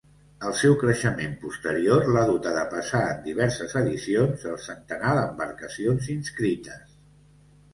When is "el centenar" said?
4.53-5.13